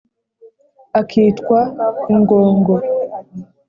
[0.99, 1.59] Akitwa
[2.13, 2.75] ingongo